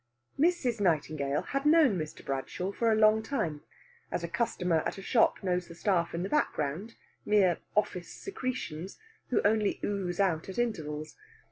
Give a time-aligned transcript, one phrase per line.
[0.39, 0.81] Mrs.
[0.81, 2.25] Nightingale had known Mr.
[2.25, 3.61] Bradshaw for a long time
[4.09, 8.97] as a customer at a shop knows the staff in the background, mere office secretions,
[9.29, 11.15] who only ooze out at intervals.